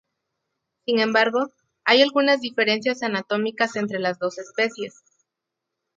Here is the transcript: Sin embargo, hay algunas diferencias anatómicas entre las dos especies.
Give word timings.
Sin 0.85 0.97
embargo, 0.99 1.51
hay 1.85 2.01
algunas 2.01 2.41
diferencias 2.41 3.03
anatómicas 3.03 3.75
entre 3.75 3.99
las 3.99 4.17
dos 4.17 4.39
especies. 4.39 4.95